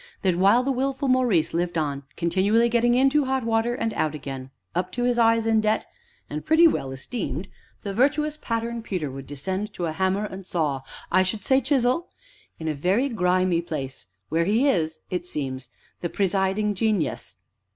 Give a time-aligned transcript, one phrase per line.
[0.23, 4.49] that while the wilful Maurice lived on, continually getting into hot water and out again,
[4.73, 5.85] up to his eyes in debt,
[6.27, 7.47] and pretty well esteemed,
[7.83, 12.09] the virtuous pattern Peter would descend to a hammer and saw I should say, chisel
[12.57, 15.69] in a very grimy place where he is, it seems,
[15.99, 17.37] the presiding genius.